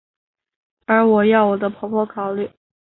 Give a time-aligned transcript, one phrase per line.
[0.87, 2.49] 而要我的婆婆考虑！